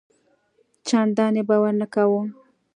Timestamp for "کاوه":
1.93-2.21